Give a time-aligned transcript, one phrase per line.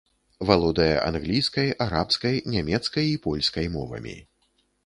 [0.49, 4.17] Валодае англійскай, арабскай, нямецкай і польскай мовамі.